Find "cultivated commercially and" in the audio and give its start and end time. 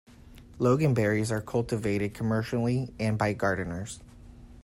1.43-3.19